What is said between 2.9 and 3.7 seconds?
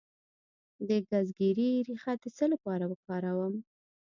وکاروم؟